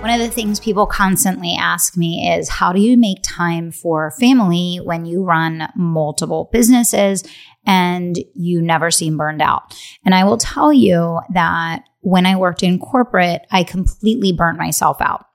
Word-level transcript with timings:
One 0.00 0.10
of 0.10 0.20
the 0.20 0.30
things 0.30 0.60
people 0.60 0.86
constantly 0.86 1.56
ask 1.58 1.96
me 1.96 2.32
is 2.32 2.48
how 2.48 2.72
do 2.72 2.80
you 2.80 2.96
make 2.96 3.18
time 3.24 3.72
for 3.72 4.12
family 4.12 4.76
when 4.76 5.04
you 5.04 5.24
run 5.24 5.68
multiple 5.74 6.48
businesses 6.52 7.24
and 7.66 8.16
you 8.32 8.62
never 8.62 8.92
seem 8.92 9.16
burned 9.16 9.42
out? 9.42 9.76
And 10.04 10.14
I 10.14 10.22
will 10.22 10.38
tell 10.38 10.72
you 10.72 11.18
that 11.34 11.82
when 12.00 12.26
I 12.26 12.36
worked 12.36 12.62
in 12.62 12.78
corporate, 12.78 13.44
I 13.50 13.64
completely 13.64 14.32
burnt 14.32 14.56
myself 14.56 15.00
out. 15.00 15.26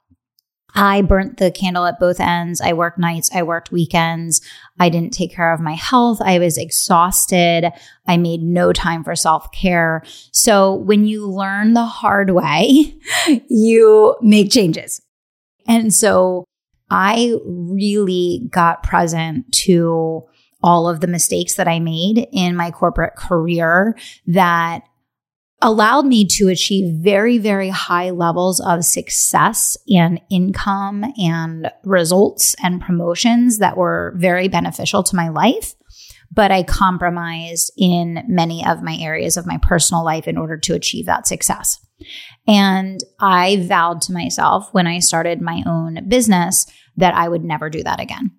I 0.75 1.01
burnt 1.01 1.37
the 1.37 1.51
candle 1.51 1.85
at 1.85 1.99
both 1.99 2.19
ends. 2.19 2.59
I 2.61 2.73
worked 2.73 2.97
nights, 2.97 3.29
I 3.33 3.43
worked 3.43 3.71
weekends. 3.71 4.41
I 4.79 4.89
didn't 4.89 5.13
take 5.13 5.33
care 5.33 5.53
of 5.53 5.59
my 5.59 5.73
health. 5.73 6.19
I 6.21 6.39
was 6.39 6.57
exhausted. 6.57 7.71
I 8.07 8.17
made 8.17 8.41
no 8.41 8.73
time 8.73 9.03
for 9.03 9.15
self 9.15 9.51
care. 9.51 10.03
So 10.31 10.73
when 10.73 11.05
you 11.05 11.29
learn 11.29 11.73
the 11.73 11.85
hard 11.85 12.31
way, 12.31 12.95
you 13.49 14.15
make 14.21 14.51
changes. 14.51 15.01
And 15.67 15.93
so 15.93 16.45
I 16.89 17.35
really 17.45 18.47
got 18.51 18.83
present 18.83 19.51
to 19.63 20.23
all 20.61 20.87
of 20.87 21.01
the 21.01 21.07
mistakes 21.07 21.55
that 21.55 21.67
I 21.67 21.79
made 21.79 22.27
in 22.31 22.55
my 22.55 22.71
corporate 22.71 23.15
career 23.15 23.97
that 24.27 24.83
allowed 25.63 26.05
me 26.05 26.27
to 26.27 26.49
achieve 26.49 27.01
very, 27.01 27.37
very 27.37 27.69
high 27.69 28.11
levels 28.11 28.59
of 28.59 28.83
success 28.83 29.77
and 29.87 30.19
income 30.29 31.05
and 31.17 31.71
results 31.85 32.53
and 32.61 32.81
promotions 32.81 33.59
that 33.59 33.77
were 33.77 34.13
very 34.17 34.49
beneficial 34.49 35.03
to 35.03 35.15
my 35.15 35.29
life. 35.29 35.73
But 36.31 36.51
I 36.51 36.63
compromised 36.63 37.71
in 37.77 38.23
many 38.27 38.65
of 38.65 38.83
my 38.83 38.97
areas 38.99 39.37
of 39.37 39.47
my 39.47 39.57
personal 39.61 40.03
life 40.03 40.27
in 40.27 40.37
order 40.37 40.57
to 40.57 40.73
achieve 40.73 41.05
that 41.05 41.27
success. 41.27 41.79
And 42.45 42.99
I 43.21 43.65
vowed 43.65 44.01
to 44.03 44.13
myself 44.13 44.67
when 44.73 44.85
I 44.85 44.99
started 44.99 45.41
my 45.41 45.63
own 45.65 46.09
business 46.09 46.65
that 46.97 47.13
I 47.13 47.29
would 47.29 47.43
never 47.43 47.69
do 47.69 47.83
that 47.83 48.01
again. 48.01 48.31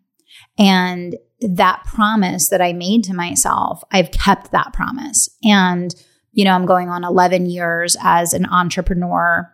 And 0.58 1.16
that 1.40 1.84
promise 1.84 2.50
that 2.50 2.60
I 2.60 2.74
made 2.74 3.04
to 3.04 3.14
myself, 3.14 3.82
I've 3.90 4.10
kept 4.10 4.50
that 4.52 4.72
promise. 4.74 5.28
And 5.42 5.94
you 6.34 6.44
know, 6.44 6.52
I'm 6.52 6.66
going 6.66 6.88
on 6.88 7.04
11 7.04 7.46
years 7.46 7.96
as 8.02 8.34
an 8.34 8.46
entrepreneur. 8.46 9.50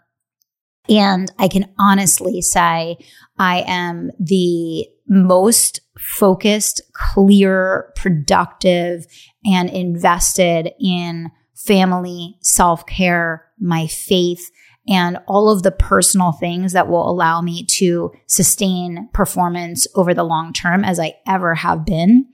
And 0.89 1.31
I 1.39 1.47
can 1.47 1.73
honestly 1.79 2.41
say 2.41 2.97
I 3.39 3.65
am 3.67 4.11
the 4.19 4.89
most 5.07 5.81
focused, 5.99 6.81
clear, 6.93 7.93
productive, 7.97 9.07
and 9.45 9.71
invested 9.71 10.71
in 10.81 11.31
family, 11.55 12.39
self 12.41 12.87
care, 12.87 13.47
my 13.59 13.87
faith, 13.87 14.51
and 14.91 15.19
all 15.29 15.49
of 15.49 15.63
the 15.63 15.71
personal 15.71 16.33
things 16.33 16.73
that 16.73 16.89
will 16.89 17.09
allow 17.09 17.41
me 17.41 17.65
to 17.65 18.13
sustain 18.27 19.09
performance 19.13 19.87
over 19.95 20.13
the 20.13 20.25
long 20.25 20.53
term 20.53 20.85
as 20.85 20.99
I 20.99 21.15
ever 21.27 21.55
have 21.55 21.87
been. 21.87 22.27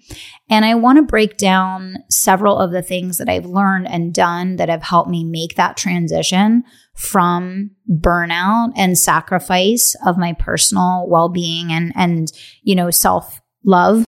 And 0.48 0.64
I 0.64 0.74
want 0.74 0.96
to 0.96 1.02
break 1.02 1.36
down 1.36 1.98
several 2.08 2.58
of 2.58 2.72
the 2.72 2.82
things 2.82 3.18
that 3.18 3.28
I've 3.28 3.44
learned 3.44 3.88
and 3.88 4.14
done 4.14 4.56
that 4.56 4.70
have 4.70 4.82
helped 4.82 5.10
me 5.10 5.22
make 5.22 5.56
that 5.56 5.76
transition 5.76 6.64
from 6.94 7.72
burnout 7.90 8.72
and 8.74 8.98
sacrifice 8.98 9.94
of 10.06 10.16
my 10.16 10.32
personal 10.32 11.06
well-being 11.08 11.70
and 11.70 11.92
and 11.94 12.32
you 12.62 12.74
know 12.74 12.90
self-love 12.90 14.06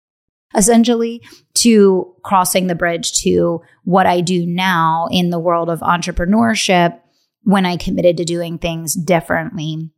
essentially 0.55 1.21
to 1.53 2.13
crossing 2.23 2.67
the 2.67 2.75
bridge 2.75 3.13
to 3.21 3.61
what 3.85 4.05
I 4.05 4.19
do 4.19 4.45
now 4.45 5.07
in 5.11 5.29
the 5.29 5.39
world 5.39 5.69
of 5.69 5.79
entrepreneurship 5.79 6.99
when 7.43 7.65
I 7.65 7.77
committed 7.77 8.17
to 8.17 8.25
doing 8.25 8.57
things 8.57 8.93
differently 8.93 9.91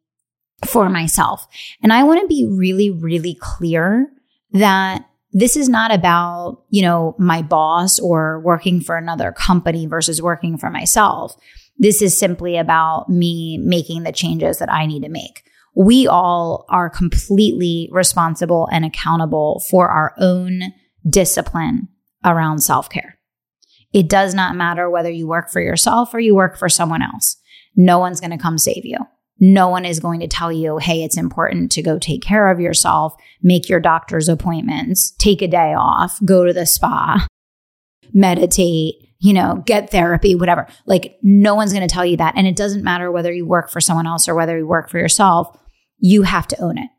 for 0.65 0.89
myself. 0.89 1.47
And 1.81 1.91
I 1.91 2.03
want 2.03 2.21
to 2.21 2.27
be 2.27 2.45
really, 2.45 2.89
really 2.89 3.37
clear 3.39 4.11
that 4.51 5.05
this 5.31 5.57
is 5.57 5.67
not 5.67 5.93
about, 5.93 6.63
you 6.69 6.81
know, 6.81 7.13
my 7.19 7.41
boss 7.41 7.99
or 7.99 8.39
working 8.39 8.79
for 8.79 8.95
another 8.95 9.31
company 9.33 9.85
versus 9.85 10.21
working 10.21 10.57
for 10.57 10.69
myself. 10.69 11.35
This 11.77 12.01
is 12.01 12.17
simply 12.17 12.57
about 12.57 13.09
me 13.09 13.57
making 13.57 14.03
the 14.03 14.13
changes 14.13 14.59
that 14.59 14.71
I 14.71 14.85
need 14.85 15.03
to 15.03 15.09
make. 15.09 15.43
We 15.75 16.07
all 16.07 16.65
are 16.69 16.89
completely 16.89 17.89
responsible 17.91 18.69
and 18.71 18.85
accountable 18.85 19.61
for 19.69 19.89
our 19.89 20.13
own 20.17 20.61
discipline 21.07 21.89
around 22.23 22.59
self 22.59 22.89
care. 22.89 23.14
It 23.93 24.09
does 24.09 24.33
not 24.33 24.55
matter 24.55 24.89
whether 24.89 25.09
you 25.09 25.27
work 25.27 25.49
for 25.49 25.61
yourself 25.61 26.13
or 26.13 26.19
you 26.19 26.35
work 26.35 26.57
for 26.57 26.69
someone 26.69 27.01
else. 27.01 27.37
No 27.75 27.99
one's 27.99 28.19
going 28.19 28.31
to 28.31 28.37
come 28.37 28.57
save 28.57 28.85
you. 28.85 28.97
No 29.39 29.67
one 29.67 29.83
is 29.83 29.99
going 29.99 30.21
to 30.21 30.27
tell 30.27 30.51
you, 30.51 30.77
hey, 30.77 31.03
it's 31.03 31.17
important 31.17 31.71
to 31.73 31.81
go 31.81 31.99
take 31.99 32.21
care 32.21 32.49
of 32.49 32.59
yourself, 32.59 33.13
make 33.43 33.67
your 33.67 33.81
doctor's 33.81 34.29
appointments, 34.29 35.11
take 35.11 35.41
a 35.41 35.47
day 35.47 35.73
off, 35.73 36.19
go 36.23 36.45
to 36.45 36.53
the 36.53 36.65
spa, 36.65 37.27
meditate, 38.13 38.95
you 39.19 39.33
know, 39.33 39.61
get 39.65 39.89
therapy, 39.89 40.35
whatever. 40.35 40.67
Like, 40.85 41.17
no 41.21 41.53
one's 41.55 41.73
going 41.73 41.85
to 41.85 41.93
tell 41.93 42.05
you 42.05 42.15
that. 42.17 42.35
And 42.37 42.47
it 42.47 42.55
doesn't 42.55 42.83
matter 42.83 43.11
whether 43.11 43.33
you 43.33 43.45
work 43.45 43.69
for 43.69 43.81
someone 43.81 44.07
else 44.07 44.29
or 44.29 44.35
whether 44.35 44.57
you 44.57 44.67
work 44.67 44.89
for 44.89 44.99
yourself. 44.99 45.57
You 45.97 46.23
have 46.23 46.47
to 46.47 46.61
own 46.61 46.77
it 46.77 46.89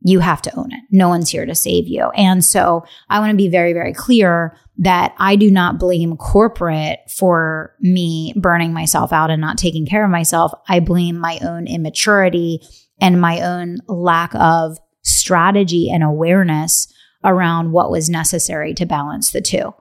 you 0.00 0.20
have 0.20 0.42
to 0.42 0.56
own 0.56 0.72
it. 0.72 0.80
No 0.90 1.08
one's 1.08 1.30
here 1.30 1.46
to 1.46 1.54
save 1.54 1.88
you. 1.88 2.10
And 2.10 2.44
so 2.44 2.84
I 3.08 3.18
want 3.18 3.30
to 3.30 3.36
be 3.36 3.48
very, 3.48 3.72
very 3.72 3.92
clear 3.92 4.56
that 4.78 5.14
I 5.18 5.36
do 5.36 5.50
not 5.50 5.78
blame 5.78 6.16
corporate 6.16 7.00
for 7.16 7.74
me 7.80 8.34
burning 8.36 8.72
myself 8.72 9.12
out 9.12 9.30
and 9.30 9.40
not 9.40 9.58
taking 9.58 9.86
care 9.86 10.04
of 10.04 10.10
myself. 10.10 10.52
I 10.68 10.80
blame 10.80 11.18
my 11.18 11.38
own 11.42 11.66
immaturity 11.66 12.60
and 13.00 13.20
my 13.20 13.40
own 13.40 13.78
lack 13.88 14.34
of 14.34 14.78
strategy 15.02 15.90
and 15.90 16.02
awareness 16.02 16.92
around 17.24 17.72
what 17.72 17.90
was 17.90 18.08
necessary 18.08 18.74
to 18.74 18.86
balance 18.86 19.32
the 19.32 19.40
two. 19.40 19.74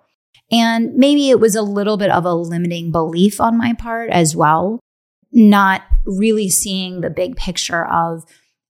And 0.51 0.95
maybe 0.95 1.29
it 1.29 1.39
was 1.39 1.55
a 1.55 1.61
little 1.61 1.97
bit 1.97 2.11
of 2.11 2.25
a 2.25 2.33
limiting 2.33 2.91
belief 2.91 3.41
on 3.41 3.57
my 3.57 3.73
part 3.73 4.09
as 4.11 4.35
well, 4.35 4.79
not 5.31 5.81
really 6.05 6.49
seeing 6.49 7.01
the 7.01 7.09
big 7.09 7.35
picture 7.35 7.85
of 7.85 8.23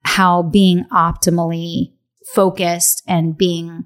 how 0.06 0.44
being 0.44 0.86
optimally 0.92 1.94
focused 2.34 3.04
and 3.08 3.38
being 3.38 3.84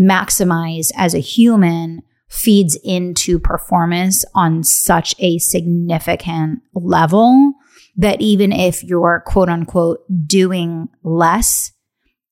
maximized 0.00 0.92
as 0.96 1.14
a 1.14 1.20
human 1.20 2.02
feeds 2.28 2.78
into 2.84 3.38
performance 3.38 4.24
on 4.34 4.62
such 4.62 5.14
a 5.18 5.38
significant 5.38 6.60
level 6.74 7.52
that 7.96 8.20
even 8.20 8.52
if 8.52 8.82
you're 8.82 9.22
quote 9.24 9.48
unquote 9.48 10.00
doing 10.26 10.88
less, 11.02 11.72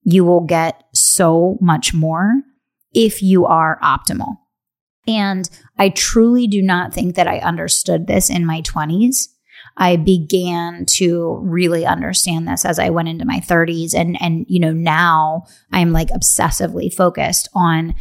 you 0.03 0.25
will 0.25 0.45
get 0.45 0.83
so 0.93 1.57
much 1.61 1.95
more 1.95 2.43
if 2.93 3.23
you 3.23 3.47
are 3.47 3.79
optimal. 3.83 4.37
And 5.07 5.49
I 5.79 5.89
truly 5.89 6.47
do 6.47 6.63
not 6.63 6.93
think 6.93 7.15
that 7.15 7.29
I 7.29 7.39
understood 7.39 8.07
this 8.07 8.29
in 8.29 8.45
my 8.45 8.61
20s. 8.63 9.29
I 9.77 9.97
began 9.97 10.85
to 10.87 11.39
really 11.43 11.87
understand 11.87 12.47
this 12.47 12.65
as 12.65 12.79
I 12.79 12.91
went 12.91 13.09
into 13.09 13.25
my 13.25 13.41
30s 13.41 13.95
and 13.95 14.21
and 14.21 14.45
you 14.49 14.61
know 14.61 14.73
now 14.73 15.45
I'm 15.73 15.93
like 15.93 16.09
obsessively 16.09 16.93
focused 16.93 17.49
on 17.55 17.95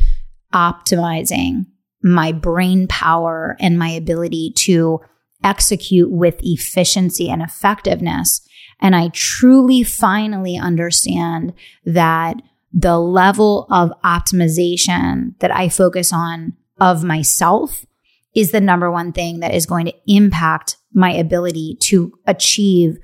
optimizing 0.53 1.65
my 2.03 2.31
brain 2.31 2.87
power 2.87 3.55
and 3.59 3.77
my 3.77 3.89
ability 3.89 4.53
to 4.57 4.99
execute 5.43 6.11
with 6.11 6.39
efficiency 6.41 7.29
and 7.29 7.41
effectiveness. 7.41 8.41
And 8.79 8.95
I 8.95 9.09
truly 9.09 9.83
finally 9.83 10.57
understand 10.57 11.53
that 11.85 12.41
the 12.73 12.99
level 12.99 13.67
of 13.69 13.91
optimization 14.03 15.37
that 15.39 15.55
I 15.55 15.69
focus 15.69 16.11
on 16.13 16.53
of 16.79 17.03
myself 17.03 17.85
is 18.33 18.51
the 18.51 18.61
number 18.61 18.89
one 18.89 19.11
thing 19.11 19.39
that 19.41 19.53
is 19.53 19.65
going 19.65 19.85
to 19.85 19.93
impact 20.07 20.77
my 20.93 21.11
ability 21.11 21.77
to 21.81 22.13
achieve 22.27 22.97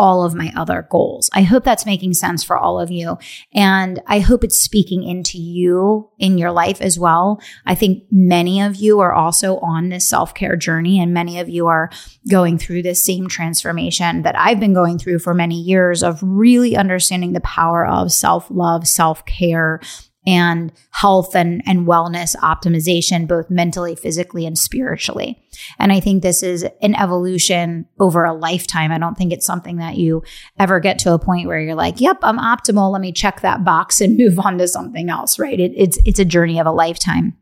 all 0.00 0.24
of 0.24 0.34
my 0.34 0.50
other 0.56 0.86
goals. 0.90 1.28
I 1.34 1.42
hope 1.42 1.62
that's 1.62 1.84
making 1.84 2.14
sense 2.14 2.42
for 2.42 2.56
all 2.56 2.80
of 2.80 2.90
you. 2.90 3.18
And 3.52 4.00
I 4.06 4.20
hope 4.20 4.42
it's 4.42 4.58
speaking 4.58 5.02
into 5.02 5.36
you 5.36 6.08
in 6.18 6.38
your 6.38 6.52
life 6.52 6.80
as 6.80 6.98
well. 6.98 7.38
I 7.66 7.74
think 7.74 8.04
many 8.10 8.62
of 8.62 8.76
you 8.76 9.00
are 9.00 9.12
also 9.12 9.58
on 9.58 9.90
this 9.90 10.08
self 10.08 10.32
care 10.32 10.56
journey 10.56 10.98
and 10.98 11.12
many 11.12 11.38
of 11.38 11.50
you 11.50 11.66
are 11.66 11.90
going 12.30 12.56
through 12.56 12.82
this 12.82 13.04
same 13.04 13.28
transformation 13.28 14.22
that 14.22 14.38
I've 14.38 14.58
been 14.58 14.72
going 14.72 14.98
through 14.98 15.18
for 15.18 15.34
many 15.34 15.60
years 15.60 16.02
of 16.02 16.18
really 16.22 16.76
understanding 16.76 17.34
the 17.34 17.40
power 17.40 17.86
of 17.86 18.10
self 18.10 18.46
love, 18.50 18.88
self 18.88 19.26
care, 19.26 19.80
and 20.26 20.70
health 20.90 21.34
and, 21.34 21.62
and 21.66 21.86
wellness 21.86 22.36
optimization, 22.36 23.26
both 23.26 23.48
mentally, 23.48 23.94
physically, 23.94 24.44
and 24.44 24.58
spiritually. 24.58 25.42
And 25.78 25.92
I 25.92 26.00
think 26.00 26.22
this 26.22 26.42
is 26.42 26.66
an 26.82 26.94
evolution 26.94 27.86
over 27.98 28.24
a 28.24 28.34
lifetime. 28.34 28.92
I 28.92 28.98
don't 28.98 29.16
think 29.16 29.32
it's 29.32 29.46
something 29.46 29.78
that 29.78 29.96
you 29.96 30.22
ever 30.58 30.78
get 30.78 30.98
to 31.00 31.14
a 31.14 31.18
point 31.18 31.48
where 31.48 31.60
you're 31.60 31.74
like, 31.74 32.00
yep, 32.00 32.18
I'm 32.22 32.38
optimal. 32.38 32.92
Let 32.92 33.00
me 33.00 33.12
check 33.12 33.40
that 33.40 33.64
box 33.64 34.00
and 34.00 34.16
move 34.18 34.38
on 34.38 34.58
to 34.58 34.68
something 34.68 35.08
else, 35.08 35.38
right? 35.38 35.58
It, 35.58 35.72
it's, 35.74 35.98
it's 36.04 36.20
a 36.20 36.24
journey 36.24 36.60
of 36.60 36.66
a 36.66 36.72
lifetime. 36.72 37.36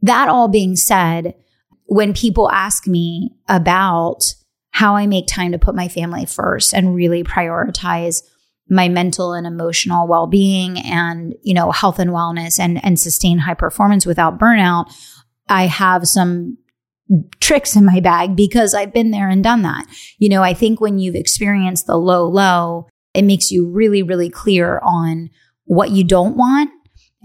That 0.00 0.28
all 0.28 0.48
being 0.48 0.76
said, 0.76 1.34
when 1.86 2.14
people 2.14 2.50
ask 2.50 2.86
me 2.86 3.30
about 3.48 4.34
how 4.70 4.96
I 4.96 5.06
make 5.06 5.26
time 5.26 5.52
to 5.52 5.58
put 5.58 5.74
my 5.74 5.86
family 5.86 6.26
first 6.26 6.72
and 6.74 6.94
really 6.94 7.22
prioritize 7.22 8.22
my 8.68 8.88
mental 8.88 9.32
and 9.32 9.46
emotional 9.46 10.06
well-being 10.06 10.78
and 10.78 11.34
you 11.42 11.54
know 11.54 11.70
health 11.70 11.98
and 11.98 12.10
wellness 12.10 12.58
and 12.58 12.82
and 12.84 12.98
sustain 12.98 13.38
high 13.38 13.54
performance 13.54 14.06
without 14.06 14.38
burnout 14.38 14.86
i 15.48 15.66
have 15.66 16.06
some 16.06 16.56
tricks 17.40 17.76
in 17.76 17.84
my 17.84 18.00
bag 18.00 18.34
because 18.34 18.72
i've 18.72 18.92
been 18.92 19.10
there 19.10 19.28
and 19.28 19.44
done 19.44 19.62
that. 19.62 19.84
You 20.18 20.30
know 20.30 20.42
i 20.42 20.54
think 20.54 20.80
when 20.80 20.98
you've 20.98 21.14
experienced 21.14 21.86
the 21.86 21.96
low 21.96 22.26
low 22.26 22.88
it 23.12 23.22
makes 23.22 23.50
you 23.50 23.70
really 23.70 24.02
really 24.02 24.30
clear 24.30 24.80
on 24.82 25.28
what 25.64 25.90
you 25.90 26.04
don't 26.04 26.36
want. 26.36 26.70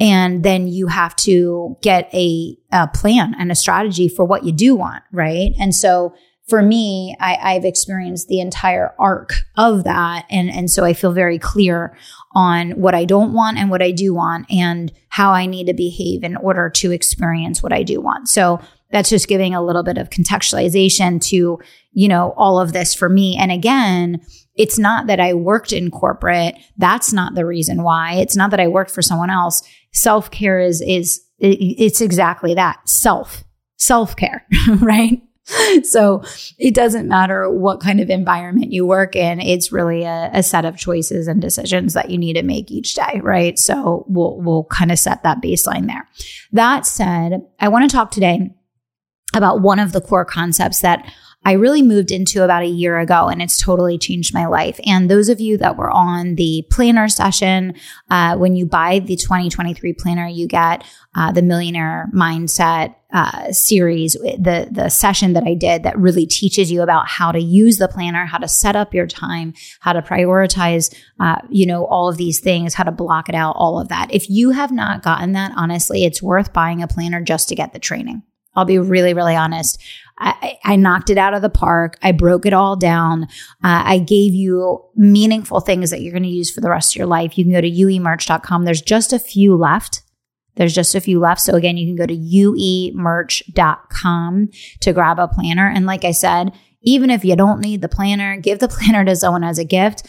And 0.01 0.43
then 0.43 0.67
you 0.67 0.87
have 0.87 1.15
to 1.17 1.75
get 1.81 2.09
a, 2.13 2.55
a 2.71 2.87
plan 2.87 3.35
and 3.37 3.51
a 3.51 3.55
strategy 3.55 4.07
for 4.07 4.23
what 4.23 4.45
you 4.45 4.53
do 4.53 4.75
want 4.75 5.03
right? 5.11 5.51
And 5.59 5.75
so 5.75 6.13
for 6.49 6.61
me, 6.61 7.15
I, 7.19 7.53
have 7.53 7.65
experienced 7.65 8.27
the 8.27 8.39
entire 8.39 8.93
arc 8.99 9.33
of 9.55 9.83
that. 9.83 10.25
And, 10.29 10.49
and 10.49 10.69
so 10.69 10.83
I 10.83 10.93
feel 10.93 11.11
very 11.11 11.37
clear 11.37 11.95
on 12.33 12.71
what 12.71 12.95
I 12.95 13.05
don't 13.05 13.33
want 13.33 13.57
and 13.57 13.69
what 13.69 13.81
I 13.81 13.91
do 13.91 14.13
want 14.13 14.51
and 14.51 14.91
how 15.09 15.31
I 15.31 15.45
need 15.45 15.67
to 15.67 15.73
behave 15.73 16.23
in 16.23 16.35
order 16.35 16.69
to 16.69 16.91
experience 16.91 17.61
what 17.61 17.73
I 17.73 17.83
do 17.83 18.01
want. 18.01 18.29
So 18.29 18.59
that's 18.91 19.09
just 19.09 19.27
giving 19.27 19.53
a 19.53 19.63
little 19.63 19.83
bit 19.83 19.97
of 19.97 20.09
contextualization 20.09 21.21
to, 21.29 21.59
you 21.91 22.07
know, 22.07 22.33
all 22.37 22.59
of 22.59 22.73
this 22.73 22.93
for 22.93 23.09
me. 23.09 23.37
And 23.37 23.51
again, 23.51 24.21
it's 24.55 24.79
not 24.79 25.07
that 25.07 25.19
I 25.19 25.33
worked 25.33 25.71
in 25.71 25.91
corporate. 25.91 26.55
That's 26.77 27.13
not 27.13 27.35
the 27.35 27.45
reason 27.45 27.83
why. 27.83 28.15
It's 28.15 28.35
not 28.35 28.51
that 28.51 28.59
I 28.59 28.67
worked 28.67 28.91
for 28.91 29.01
someone 29.01 29.29
else. 29.29 29.61
Self 29.93 30.31
care 30.31 30.59
is, 30.59 30.81
is, 30.81 31.21
it's 31.39 32.01
exactly 32.01 32.53
that 32.55 32.87
self, 32.89 33.43
self 33.77 34.15
care, 34.15 34.45
right? 34.79 35.21
so 35.83 36.23
it 36.57 36.73
doesn't 36.73 37.07
matter 37.07 37.49
what 37.49 37.79
kind 37.79 37.99
of 37.99 38.09
environment 38.09 38.71
you 38.71 38.85
work 38.85 39.15
in. 39.15 39.39
It's 39.39 39.71
really 39.71 40.03
a, 40.03 40.29
a, 40.33 40.43
set 40.43 40.65
of 40.65 40.77
choices 40.77 41.27
and 41.27 41.41
decisions 41.41 41.93
that 41.93 42.09
you 42.09 42.17
need 42.17 42.33
to 42.33 42.43
make 42.43 42.71
each 42.71 42.95
day, 42.95 43.19
right? 43.23 43.57
So 43.57 44.05
we'll, 44.07 44.37
we'll 44.37 44.65
kind 44.65 44.91
of 44.91 44.99
set 44.99 45.23
that 45.23 45.41
baseline 45.41 45.87
there. 45.87 46.07
That 46.51 46.85
said, 46.85 47.41
I 47.59 47.69
want 47.69 47.89
to 47.89 47.95
talk 47.95 48.11
today 48.11 48.51
about 49.33 49.61
one 49.61 49.79
of 49.79 49.91
the 49.91 50.01
core 50.01 50.25
concepts 50.25 50.81
that 50.81 51.11
I 51.45 51.53
really 51.53 51.81
moved 51.81 52.11
into 52.11 52.43
about 52.43 52.63
a 52.63 52.67
year 52.67 52.99
ago 52.99 53.27
and 53.27 53.41
it's 53.41 53.61
totally 53.61 53.97
changed 53.97 54.33
my 54.33 54.45
life. 54.45 54.77
And 54.85 55.09
those 55.09 55.29
of 55.29 55.39
you 55.39 55.57
that 55.57 55.77
were 55.77 55.89
on 55.89 56.35
the 56.35 56.65
planner 56.69 57.07
session, 57.07 57.75
uh, 58.09 58.35
when 58.35 58.55
you 58.55 58.65
buy 58.65 58.99
the 58.99 59.15
2023 59.15 59.93
planner, 59.93 60.27
you 60.27 60.47
get 60.47 60.83
uh, 61.15 61.31
the 61.31 61.41
millionaire 61.41 62.09
mindset 62.13 62.95
uh, 63.11 63.51
series, 63.51 64.13
the 64.13 64.67
the 64.69 64.89
session 64.89 65.33
that 65.33 65.43
I 65.43 65.55
did 65.55 65.83
that 65.83 65.97
really 65.97 66.27
teaches 66.27 66.71
you 66.71 66.83
about 66.83 67.07
how 67.07 67.31
to 67.31 67.39
use 67.39 67.77
the 67.77 67.87
planner, 67.87 68.25
how 68.25 68.37
to 68.37 68.47
set 68.47 68.75
up 68.75 68.93
your 68.93 69.07
time, 69.07 69.53
how 69.79 69.93
to 69.93 70.01
prioritize, 70.01 70.93
uh, 71.19 71.37
you 71.49 71.65
know, 71.65 71.85
all 71.85 72.09
of 72.09 72.17
these 72.17 72.39
things, 72.39 72.75
how 72.75 72.83
to 72.83 72.91
block 72.91 73.27
it 73.27 73.33
out, 73.33 73.55
all 73.55 73.79
of 73.79 73.87
that. 73.87 74.13
If 74.13 74.29
you 74.29 74.51
have 74.51 74.71
not 74.71 75.01
gotten 75.01 75.31
that, 75.31 75.53
honestly, 75.55 76.03
it's 76.03 76.21
worth 76.21 76.53
buying 76.53 76.83
a 76.83 76.87
planner 76.87 77.21
just 77.21 77.49
to 77.49 77.55
get 77.55 77.73
the 77.73 77.79
training. 77.79 78.21
I'll 78.55 78.65
be 78.65 78.77
really, 78.77 79.13
really 79.13 79.35
honest. 79.35 79.81
I, 80.19 80.57
I, 80.65 80.75
knocked 80.75 81.09
it 81.09 81.17
out 81.17 81.33
of 81.33 81.41
the 81.41 81.49
park. 81.49 81.97
I 82.01 82.11
broke 82.11 82.45
it 82.45 82.53
all 82.53 82.75
down. 82.75 83.23
Uh, 83.63 83.83
I 83.85 83.99
gave 83.99 84.33
you 84.33 84.83
meaningful 84.95 85.61
things 85.61 85.91
that 85.91 86.01
you're 86.01 86.11
going 86.11 86.23
to 86.23 86.29
use 86.29 86.51
for 86.51 86.59
the 86.59 86.69
rest 86.69 86.93
of 86.93 86.97
your 86.97 87.07
life. 87.07 87.37
You 87.37 87.45
can 87.45 87.53
go 87.53 87.61
to 87.61 87.71
uemerch.com. 87.71 88.65
There's 88.65 88.81
just 88.81 89.13
a 89.13 89.19
few 89.19 89.55
left. 89.55 90.01
There's 90.55 90.75
just 90.75 90.93
a 90.93 91.01
few 91.01 91.19
left. 91.19 91.41
So 91.41 91.55
again, 91.55 91.77
you 91.77 91.87
can 91.87 91.95
go 91.95 92.05
to 92.05 92.17
uemerch.com 92.17 94.49
to 94.81 94.93
grab 94.93 95.19
a 95.19 95.29
planner. 95.29 95.69
And 95.69 95.85
like 95.85 96.03
I 96.03 96.11
said, 96.11 96.51
even 96.81 97.09
if 97.09 97.23
you 97.23 97.35
don't 97.35 97.61
need 97.61 97.81
the 97.81 97.89
planner, 97.89 98.37
give 98.37 98.59
the 98.59 98.67
planner 98.67 99.05
to 99.05 99.15
someone 99.15 99.45
as 99.45 99.57
a 99.57 99.65
gift. 99.65 100.05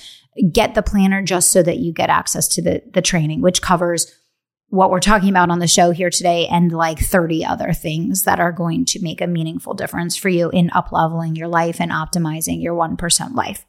Get 0.53 0.75
the 0.75 0.83
planner 0.83 1.23
just 1.23 1.51
so 1.51 1.63
that 1.63 1.79
you 1.79 1.93
get 1.93 2.11
access 2.11 2.49
to 2.49 2.63
the, 2.63 2.83
the 2.93 3.03
training, 3.03 3.43
which 3.43 3.63
covers 3.63 4.13
what 4.70 4.90
we're 4.90 5.00
talking 5.00 5.28
about 5.28 5.50
on 5.50 5.58
the 5.58 5.67
show 5.67 5.90
here 5.90 6.11
today 6.11 6.46
and 6.46 6.70
like 6.72 6.99
30 6.99 7.44
other 7.44 7.72
things 7.72 8.22
that 8.22 8.38
are 8.38 8.52
going 8.52 8.84
to 8.87 9.02
make 9.02 9.20
a 9.20 9.26
meaningful 9.26 9.75
difference 9.75 10.17
for 10.17 10.28
you 10.28 10.49
in 10.50 10.70
up 10.72 10.93
leveling 10.93 11.34
your 11.34 11.49
life 11.49 11.81
and 11.81 11.90
optimizing 11.90 12.62
your 12.62 12.75
1% 12.75 13.34
life. 13.34 13.67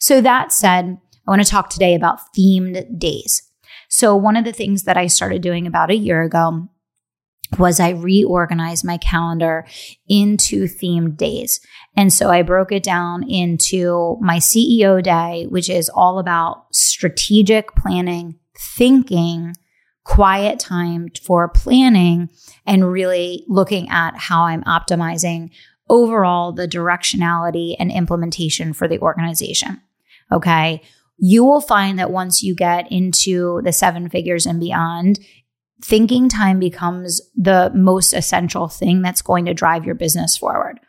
So 0.00 0.20
that 0.20 0.52
said, 0.52 0.98
I 1.26 1.30
want 1.30 1.42
to 1.42 1.48
talk 1.48 1.70
today 1.70 1.94
about 1.94 2.18
themed 2.36 2.98
days. 2.98 3.48
So 3.88 4.16
one 4.16 4.36
of 4.36 4.44
the 4.44 4.52
things 4.52 4.82
that 4.82 4.96
I 4.96 5.06
started 5.06 5.42
doing 5.42 5.66
about 5.66 5.90
a 5.90 5.96
year 5.96 6.22
ago 6.22 6.68
was 7.58 7.78
I 7.78 7.90
reorganized 7.90 8.84
my 8.84 8.96
calendar 8.96 9.66
into 10.08 10.64
themed 10.64 11.18
days. 11.18 11.60
And 11.96 12.12
so 12.12 12.30
I 12.30 12.42
broke 12.42 12.72
it 12.72 12.82
down 12.82 13.28
into 13.28 14.16
my 14.20 14.38
CEO 14.38 15.02
day, 15.02 15.46
which 15.48 15.68
is 15.70 15.90
all 15.90 16.18
about 16.18 16.74
strategic 16.74 17.76
planning, 17.76 18.38
thinking, 18.58 19.54
quiet 20.04 20.58
time 20.58 21.08
for 21.24 21.48
planning 21.48 22.28
and 22.66 22.90
really 22.90 23.44
looking 23.48 23.88
at 23.88 24.16
how 24.16 24.42
I'm 24.44 24.64
optimizing 24.64 25.50
overall 25.88 26.52
the 26.52 26.66
directionality 26.66 27.76
and 27.78 27.92
implementation 27.92 28.72
for 28.72 28.88
the 28.88 28.98
organization. 28.98 29.80
Okay. 30.30 30.82
You 31.18 31.44
will 31.44 31.60
find 31.60 31.98
that 31.98 32.10
once 32.10 32.42
you 32.42 32.54
get 32.54 32.90
into 32.90 33.60
the 33.62 33.72
seven 33.72 34.08
figures 34.08 34.46
and 34.46 34.58
beyond, 34.58 35.20
thinking 35.82 36.28
time 36.28 36.58
becomes 36.58 37.20
the 37.36 37.70
most 37.74 38.12
essential 38.12 38.68
thing 38.68 39.02
that's 39.02 39.22
going 39.22 39.44
to 39.44 39.54
drive 39.54 39.84
your 39.84 39.94
business 39.94 40.36
forward. 40.36 40.80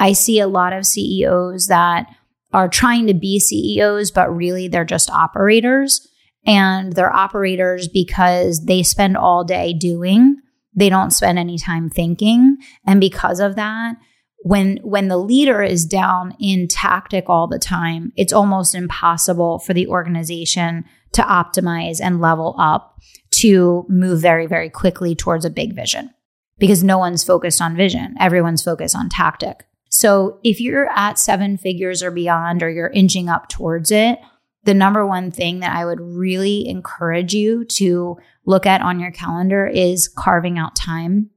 I 0.00 0.12
see 0.12 0.40
a 0.40 0.48
lot 0.48 0.72
of 0.72 0.86
CEOs 0.86 1.66
that 1.68 2.06
are 2.52 2.68
trying 2.68 3.06
to 3.06 3.14
be 3.14 3.38
CEOs, 3.38 4.10
but 4.10 4.34
really 4.34 4.68
they're 4.68 4.84
just 4.84 5.10
operators 5.10 6.06
and 6.46 6.92
they're 6.92 7.14
operators 7.14 7.88
because 7.88 8.64
they 8.64 8.82
spend 8.82 9.16
all 9.16 9.44
day 9.44 9.72
doing. 9.72 10.36
They 10.74 10.88
don't 10.88 11.10
spend 11.10 11.38
any 11.38 11.58
time 11.58 11.90
thinking. 11.90 12.56
And 12.86 13.00
because 13.00 13.40
of 13.40 13.56
that, 13.56 13.96
when 14.42 14.78
when 14.82 15.08
the 15.08 15.16
leader 15.16 15.62
is 15.62 15.84
down 15.84 16.36
in 16.38 16.68
tactic 16.68 17.28
all 17.28 17.48
the 17.48 17.58
time, 17.58 18.12
it's 18.16 18.32
almost 18.32 18.74
impossible 18.74 19.58
for 19.58 19.74
the 19.74 19.88
organization 19.88 20.84
to 21.12 21.22
optimize 21.22 22.00
and 22.00 22.20
level 22.20 22.54
up 22.58 23.00
to 23.30 23.84
move 23.88 24.20
very 24.20 24.46
very 24.46 24.70
quickly 24.70 25.14
towards 25.14 25.44
a 25.44 25.50
big 25.50 25.74
vision 25.74 26.10
because 26.58 26.84
no 26.84 26.98
one's 26.98 27.24
focused 27.24 27.60
on 27.60 27.76
vision. 27.76 28.14
Everyone's 28.20 28.62
focused 28.62 28.96
on 28.96 29.08
tactic. 29.08 29.64
So 29.90 30.38
if 30.44 30.60
you're 30.60 30.88
at 30.94 31.18
seven 31.18 31.56
figures 31.56 32.02
or 32.02 32.10
beyond 32.10 32.62
or 32.62 32.70
you're 32.70 32.90
inching 32.90 33.28
up 33.28 33.48
towards 33.48 33.90
it, 33.90 34.18
the 34.64 34.74
number 34.74 35.06
one 35.06 35.30
thing 35.30 35.60
that 35.60 35.74
I 35.74 35.84
would 35.84 36.00
really 36.00 36.68
encourage 36.68 37.32
you 37.34 37.64
to 37.64 38.18
look 38.44 38.66
at 38.66 38.80
on 38.80 39.00
your 39.00 39.10
calendar 39.10 39.66
is 39.66 40.08
carving 40.08 40.58
out 40.58 40.74
time 40.74 41.30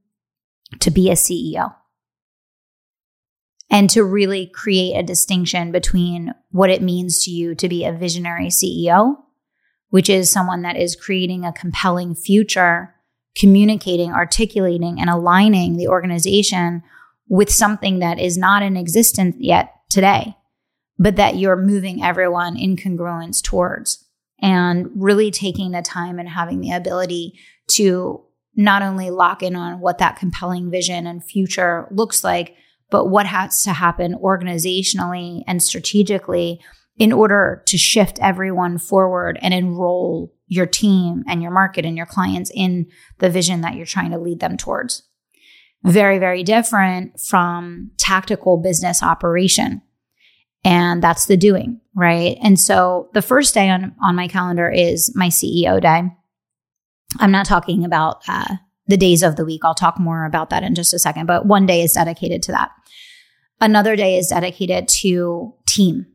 to 0.80 0.92
be 0.92 1.10
a 1.10 1.14
CEO 1.14 1.76
and 3.70 3.90
to 3.90 4.04
really 4.04 4.48
create 4.48 4.96
a 4.96 5.04
distinction 5.04 5.72
between 5.72 6.34
what 6.50 6.70
it 6.70 6.82
means 6.82 7.24
to 7.24 7.32
you 7.32 7.56
to 7.56 7.70
be 7.70 7.86
a 7.86 7.94
visionary 7.94 8.48
CEO, 8.48 9.16
which 9.90 10.10
is 10.10 10.30
someone 10.30 10.62
that 10.64 10.76
is 10.76 10.96
creating 10.96 11.46
a 11.46 11.54
compelling 11.54 12.16
future, 12.16 12.94
communicating, 13.38 14.12
articulating, 14.12 15.00
and 15.00 15.10
aligning 15.10 15.78
the 15.78 15.88
organization 15.88 16.84
with 17.30 17.50
something 17.50 18.00
that 18.00 18.20
is 18.20 18.38
not 18.38 18.62
in 18.62 18.76
existence 18.76 19.36
yet 19.40 19.74
today 19.90 20.36
but 20.98 21.16
that 21.16 21.38
you're 21.38 21.56
moving 21.56 22.04
everyone 22.04 22.58
in 22.58 22.76
congruence 22.76 23.42
towards 23.42 24.06
and 24.42 24.90
really 24.96 25.32
taking 25.32 25.72
the 25.72 25.82
time 25.82 26.20
and 26.20 26.30
having 26.30 26.62
the 26.62 26.72
ability 26.72 27.40
to 27.68 28.24
not 28.56 28.82
only 28.82 29.10
lock 29.10 29.42
in 29.42 29.56
on 29.56 29.80
what 29.80 30.00
that 30.00 30.18
compelling 30.18 30.70
vision 30.70 31.08
and 31.08 31.24
future 31.24 31.88
looks 31.92 32.24
like, 32.24 32.56
but 32.90 33.06
what 33.06 33.26
has 33.26 33.64
to 33.64 33.72
happen 33.72 34.16
organizationally 34.16 35.44
and 35.48 35.64
strategically 35.64 36.60
in 36.98 37.14
order 37.14 37.64
to 37.66 37.78
shift 37.78 38.20
everyone 38.22 38.78
forward 38.78 39.40
and 39.42 39.54
enroll 39.54 40.34
your 40.48 40.66
team 40.66 41.24
and 41.28 41.42
your 41.42 41.52
market 41.52 41.86
and 41.86 41.96
your 41.96 42.06
clients 42.06 42.52
in 42.54 42.86
the 43.20 43.30
vision 43.30 43.62
that 43.62 43.76
you're 43.76 43.86
trying 43.86 44.12
to 44.12 44.18
lead 44.18 44.42
them 44.42 44.58
towards. 44.58 45.04
Very, 45.84 46.20
very 46.20 46.44
different 46.44 47.20
from 47.20 47.92
tactical 47.98 48.58
business 48.58 49.02
operation 49.02 49.82
and 50.64 51.02
that's 51.02 51.26
the 51.26 51.38
doing, 51.38 51.80
right? 51.96 52.38
And 52.44 52.60
so 52.60 53.10
the 53.14 53.22
first 53.22 53.54
day 53.54 53.70
on, 53.70 53.96
on 54.04 54.16
my 54.16 54.28
calendar 54.28 54.70
is 54.70 55.16
my 55.16 55.28
CEO 55.28 55.82
day. 55.82 56.04
I'm 57.20 57.32
not 57.32 57.46
talking 57.46 57.84
about 57.84 58.22
uh, 58.28 58.56
the 58.88 58.98
days 58.98 59.24
of 59.24 59.36
the 59.36 59.46
week. 59.46 59.62
I'll 59.64 59.76
talk 59.76 60.00
more 60.00 60.26
about 60.26 60.50
that 60.52 60.64
in 60.64 60.76
just 60.76 60.94
a 60.94 61.00
second, 61.00 61.26
but 61.26 61.46
one 61.46 61.66
day 61.66 61.82
is 61.82 61.94
dedicated 61.94 62.44
to 62.44 62.52
that. 62.52 62.72
Another 63.60 63.96
day 63.96 64.18
is 64.18 64.28
dedicated 64.28 64.88
to 65.02 65.54
team. 65.68 66.06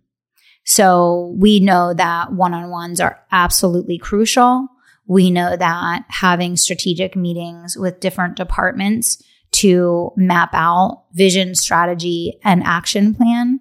So 0.64 1.34
we 1.38 1.60
know 1.60 1.94
that 1.94 2.32
one 2.32 2.54
on 2.54 2.70
ones 2.70 3.00
are 3.00 3.20
absolutely 3.30 3.98
crucial. 3.98 4.68
We 5.06 5.30
know 5.30 5.56
that 5.56 6.04
having 6.08 6.56
strategic 6.56 7.14
meetings 7.14 7.76
with 7.76 8.00
different 8.00 8.36
departments 8.36 9.22
to 9.52 10.10
map 10.16 10.50
out 10.52 11.04
vision, 11.12 11.54
strategy, 11.54 12.38
and 12.42 12.64
action 12.64 13.14
plan 13.14 13.60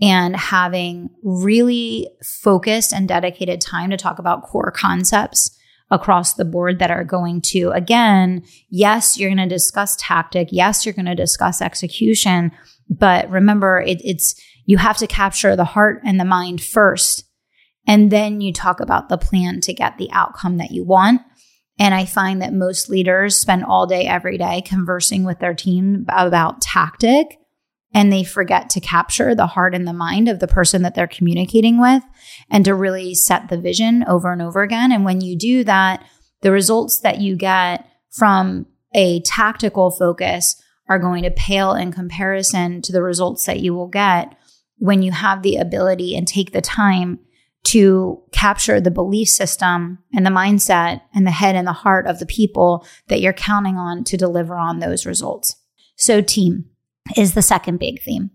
and 0.00 0.36
having 0.36 1.10
really 1.22 2.08
focused 2.22 2.92
and 2.92 3.08
dedicated 3.08 3.60
time 3.60 3.90
to 3.90 3.96
talk 3.96 4.18
about 4.18 4.42
core 4.42 4.72
concepts 4.72 5.56
across 5.90 6.34
the 6.34 6.44
board 6.44 6.78
that 6.78 6.90
are 6.90 7.04
going 7.04 7.40
to, 7.40 7.70
again, 7.70 8.42
yes, 8.70 9.18
you're 9.18 9.30
going 9.30 9.48
to 9.48 9.54
discuss 9.54 9.96
tactic. 9.98 10.48
Yes, 10.50 10.84
you're 10.84 10.94
going 10.94 11.06
to 11.06 11.14
discuss 11.14 11.62
execution. 11.62 12.50
But 12.88 13.30
remember, 13.30 13.80
it, 13.80 14.00
it's, 14.04 14.34
you 14.66 14.78
have 14.78 14.96
to 14.98 15.06
capture 15.06 15.54
the 15.54 15.64
heart 15.64 16.00
and 16.04 16.18
the 16.18 16.24
mind 16.24 16.62
first. 16.62 17.24
And 17.86 18.10
then 18.10 18.40
you 18.40 18.52
talk 18.52 18.80
about 18.80 19.08
the 19.08 19.18
plan 19.18 19.60
to 19.62 19.74
get 19.74 19.98
the 19.98 20.10
outcome 20.10 20.56
that 20.56 20.70
you 20.70 20.84
want. 20.84 21.20
And 21.78 21.94
I 21.94 22.06
find 22.06 22.40
that 22.40 22.52
most 22.52 22.88
leaders 22.88 23.36
spend 23.36 23.64
all 23.64 23.86
day, 23.86 24.06
every 24.06 24.38
day 24.38 24.62
conversing 24.62 25.24
with 25.24 25.38
their 25.38 25.54
team 25.54 26.06
about 26.08 26.62
tactic 26.62 27.38
and 27.94 28.12
they 28.12 28.24
forget 28.24 28.68
to 28.70 28.80
capture 28.80 29.34
the 29.34 29.46
heart 29.46 29.74
and 29.74 29.86
the 29.86 29.92
mind 29.92 30.28
of 30.28 30.40
the 30.40 30.48
person 30.48 30.82
that 30.82 30.96
they're 30.96 31.06
communicating 31.06 31.80
with 31.80 32.02
and 32.50 32.64
to 32.64 32.74
really 32.74 33.14
set 33.14 33.48
the 33.48 33.56
vision 33.56 34.04
over 34.08 34.32
and 34.32 34.42
over 34.42 34.62
again. 34.62 34.90
And 34.90 35.04
when 35.04 35.20
you 35.20 35.38
do 35.38 35.62
that, 35.64 36.04
the 36.42 36.50
results 36.50 36.98
that 36.98 37.20
you 37.20 37.36
get 37.36 37.88
from 38.10 38.66
a 38.92 39.20
tactical 39.22 39.92
focus 39.92 40.60
are 40.88 40.98
going 40.98 41.22
to 41.22 41.30
pale 41.30 41.72
in 41.72 41.92
comparison 41.92 42.82
to 42.82 42.92
the 42.92 43.02
results 43.02 43.46
that 43.46 43.60
you 43.60 43.72
will 43.72 43.88
get 43.88 44.36
when 44.76 45.02
you 45.02 45.12
have 45.12 45.42
the 45.42 45.56
ability 45.56 46.16
and 46.16 46.26
take 46.26 46.52
the 46.52 46.60
time 46.60 47.20
to 47.62 48.22
capture 48.32 48.80
the 48.80 48.90
belief 48.90 49.28
system 49.28 49.98
and 50.12 50.26
the 50.26 50.30
mindset 50.30 51.00
and 51.14 51.26
the 51.26 51.30
head 51.30 51.54
and 51.54 51.66
the 51.66 51.72
heart 51.72 52.06
of 52.06 52.18
the 52.18 52.26
people 52.26 52.86
that 53.08 53.20
you're 53.20 53.32
counting 53.32 53.76
on 53.76 54.04
to 54.04 54.18
deliver 54.18 54.56
on 54.56 54.80
those 54.80 55.06
results. 55.06 55.56
So 55.96 56.20
team 56.20 56.66
is 57.16 57.34
the 57.34 57.42
second 57.42 57.78
big 57.78 58.02
theme. 58.02 58.30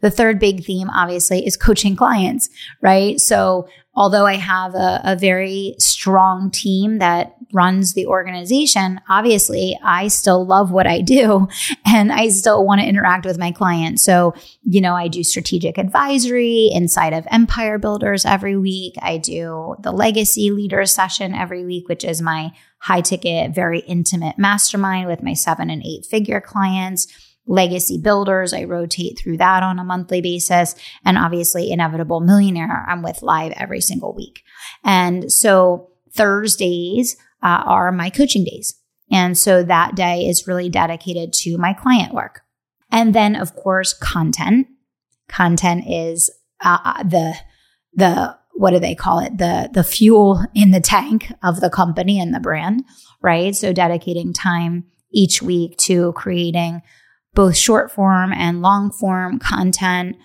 The 0.00 0.10
third 0.10 0.38
big 0.38 0.64
theme, 0.64 0.90
obviously, 0.90 1.46
is 1.46 1.56
coaching 1.56 1.96
clients, 1.96 2.48
right? 2.80 3.18
So 3.18 3.68
although 3.94 4.26
I 4.26 4.34
have 4.34 4.74
a, 4.74 5.00
a, 5.04 5.16
very 5.16 5.74
strong 5.78 6.50
team 6.50 6.98
that 6.98 7.36
runs 7.52 7.92
the 7.92 8.06
organization, 8.06 9.00
obviously 9.08 9.78
I 9.84 10.08
still 10.08 10.46
love 10.46 10.70
what 10.70 10.86
I 10.86 11.02
do 11.02 11.46
and 11.86 12.10
I 12.10 12.28
still 12.28 12.64
want 12.64 12.80
to 12.80 12.86
interact 12.86 13.26
with 13.26 13.38
my 13.38 13.52
clients. 13.52 14.02
So, 14.02 14.34
you 14.62 14.80
know, 14.80 14.94
I 14.94 15.08
do 15.08 15.22
strategic 15.22 15.76
advisory 15.78 16.70
inside 16.72 17.12
of 17.12 17.26
Empire 17.30 17.78
Builders 17.78 18.24
every 18.24 18.56
week. 18.56 18.94
I 19.02 19.18
do 19.18 19.76
the 19.80 19.92
legacy 19.92 20.50
leader 20.50 20.86
session 20.86 21.34
every 21.34 21.64
week, 21.64 21.88
which 21.88 22.04
is 22.04 22.22
my 22.22 22.52
high 22.78 23.02
ticket, 23.02 23.54
very 23.54 23.80
intimate 23.80 24.38
mastermind 24.38 25.06
with 25.06 25.22
my 25.22 25.34
seven 25.34 25.70
and 25.70 25.82
eight 25.84 26.06
figure 26.06 26.40
clients 26.40 27.06
legacy 27.46 27.98
builders. 27.98 28.52
I 28.52 28.64
rotate 28.64 29.18
through 29.18 29.38
that 29.38 29.62
on 29.62 29.78
a 29.78 29.84
monthly 29.84 30.20
basis. 30.20 30.74
And 31.04 31.18
obviously, 31.18 31.70
Inevitable 31.70 32.20
Millionaire, 32.20 32.86
I'm 32.88 33.02
with 33.02 33.22
live 33.22 33.52
every 33.56 33.80
single 33.80 34.14
week. 34.14 34.42
And 34.84 35.32
so 35.32 35.90
Thursdays 36.12 37.16
uh, 37.42 37.62
are 37.66 37.90
my 37.92 38.10
coaching 38.10 38.44
days. 38.44 38.74
And 39.10 39.36
so 39.36 39.62
that 39.62 39.94
day 39.94 40.26
is 40.26 40.46
really 40.46 40.68
dedicated 40.68 41.32
to 41.34 41.58
my 41.58 41.72
client 41.72 42.14
work. 42.14 42.42
And 42.90 43.14
then, 43.14 43.36
of 43.36 43.54
course, 43.54 43.92
content. 43.92 44.68
Content 45.28 45.84
is 45.88 46.30
uh, 46.64 46.78
uh 46.84 47.02
the, 47.02 47.34
the, 47.94 48.38
what 48.54 48.70
do 48.70 48.78
they 48.78 48.94
call 48.94 49.18
it? 49.18 49.38
The, 49.38 49.70
the 49.72 49.84
fuel 49.84 50.44
in 50.54 50.70
the 50.70 50.80
tank 50.80 51.32
of 51.42 51.60
the 51.60 51.70
company 51.70 52.20
and 52.20 52.34
the 52.34 52.40
brand, 52.40 52.84
right? 53.22 53.54
So 53.56 53.72
dedicating 53.72 54.32
time 54.32 54.84
each 55.10 55.42
week 55.42 55.76
to 55.78 56.12
creating 56.12 56.82
both 57.34 57.56
short 57.56 57.90
form 57.90 58.32
and 58.32 58.62
long 58.62 58.90
form 58.90 59.38
content, 59.38 60.16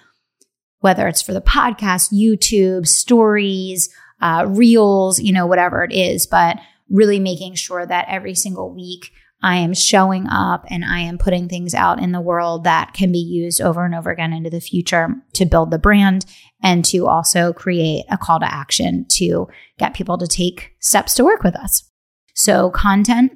whether 0.80 1.08
it's 1.08 1.22
for 1.22 1.34
the 1.34 1.42
podcast, 1.42 2.14
YouTube, 2.14 2.88
stories, 2.88 3.90
uh, 4.22 4.46
reels, 4.48 5.20
you 5.20 5.32
know, 5.32 5.46
whatever 5.46 5.84
it 5.84 5.94
is, 5.94 6.26
but 6.26 6.58
really 6.90 7.20
making 7.20 7.56
sure 7.56 7.86
that 7.86 8.08
every 8.10 8.34
single 8.34 8.74
week 8.74 9.12
I 9.44 9.58
am 9.58 9.74
showing 9.74 10.28
up 10.28 10.66
and 10.70 10.84
I 10.84 11.00
am 11.02 11.18
putting 11.18 11.48
things 11.48 11.76
out 11.76 12.02
in 12.02 12.12
the 12.12 12.22
world 12.22 12.64
that 12.64 12.94
can 12.94 13.12
be 13.12 13.20
used 13.20 13.62
over 13.62 13.86
and 13.86 13.94
over 13.94 14.10
again 14.10 14.34
into 14.34 14.50
the 14.50 14.60
future 14.60 15.10
to 15.34 15.46
build 15.46 15.70
the 15.70 15.78
brand 15.78 16.26
and 16.64 16.84
to 16.86 17.08
also 17.08 17.54
create 17.54 18.06
a 18.10 18.18
call 18.18 18.40
to 18.40 18.52
action 18.52 19.06
to 19.10 19.48
get 19.78 19.94
people 19.94 20.18
to 20.18 20.28
take 20.28 20.72
steps 20.80 21.14
to 21.16 21.24
work 21.24 21.44
with 21.44 21.56
us. 21.56 21.90
So 22.34 22.72
content. 22.72 23.34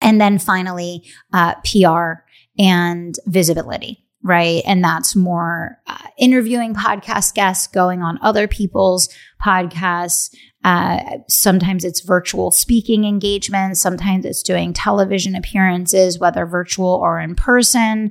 And 0.00 0.20
then 0.20 0.38
finally, 0.38 1.04
uh, 1.32 1.54
PR 1.56 2.24
and 2.60 3.16
visibility, 3.26 4.04
right? 4.22 4.62
And 4.66 4.84
that's 4.84 5.16
more 5.16 5.78
uh, 5.86 6.08
interviewing 6.18 6.74
podcast 6.74 7.34
guests, 7.34 7.66
going 7.66 8.02
on 8.02 8.18
other 8.20 8.46
people's 8.46 9.08
podcasts. 9.42 10.34
Uh, 10.62 11.00
sometimes 11.26 11.86
it's 11.86 12.02
virtual 12.02 12.50
speaking 12.50 13.04
engagements. 13.04 13.80
Sometimes 13.80 14.26
it's 14.26 14.42
doing 14.42 14.74
television 14.74 15.34
appearances, 15.34 16.18
whether 16.18 16.44
virtual 16.44 17.00
or 17.02 17.18
in 17.18 17.34
person, 17.34 18.10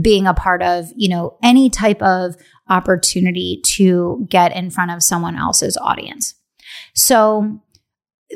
being 0.00 0.28
a 0.28 0.34
part 0.34 0.62
of, 0.62 0.92
you 0.94 1.08
know, 1.08 1.36
any 1.42 1.68
type 1.68 2.00
of 2.00 2.36
opportunity 2.68 3.60
to 3.64 4.24
get 4.30 4.54
in 4.54 4.70
front 4.70 4.92
of 4.92 5.02
someone 5.02 5.34
else's 5.34 5.76
audience. 5.78 6.34
So 6.94 7.60